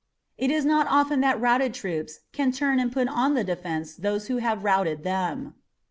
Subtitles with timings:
[0.35, 4.29] It is not often that routed troops can turn and put on the defense those
[4.29, 5.53] who have routed them."